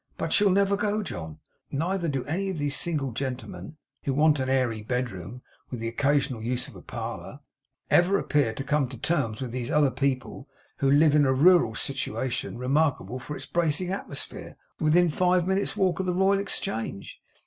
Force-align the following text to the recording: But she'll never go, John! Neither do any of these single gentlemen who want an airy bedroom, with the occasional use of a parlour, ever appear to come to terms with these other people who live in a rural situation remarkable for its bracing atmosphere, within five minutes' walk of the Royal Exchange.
But 0.17 0.33
she'll 0.33 0.49
never 0.49 0.75
go, 0.75 1.03
John! 1.03 1.37
Neither 1.71 2.07
do 2.09 2.25
any 2.25 2.49
of 2.49 2.57
these 2.57 2.75
single 2.75 3.11
gentlemen 3.11 3.77
who 4.03 4.15
want 4.15 4.39
an 4.39 4.49
airy 4.49 4.81
bedroom, 4.81 5.43
with 5.69 5.79
the 5.79 5.87
occasional 5.87 6.41
use 6.41 6.67
of 6.67 6.75
a 6.75 6.81
parlour, 6.81 7.41
ever 7.91 8.17
appear 8.17 8.51
to 8.51 8.63
come 8.63 8.87
to 8.87 8.97
terms 8.97 9.43
with 9.43 9.51
these 9.51 9.69
other 9.69 9.91
people 9.91 10.49
who 10.77 10.89
live 10.89 11.13
in 11.13 11.23
a 11.27 11.31
rural 11.33 11.75
situation 11.75 12.57
remarkable 12.57 13.19
for 13.19 13.35
its 13.35 13.45
bracing 13.45 13.91
atmosphere, 13.91 14.57
within 14.79 15.09
five 15.11 15.45
minutes' 15.45 15.77
walk 15.77 15.99
of 15.99 16.07
the 16.07 16.15
Royal 16.15 16.39
Exchange. 16.39 17.21